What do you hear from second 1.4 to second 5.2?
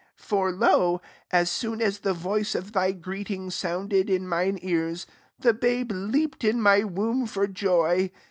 soon as the voice of thy greeting sounded in mine earsy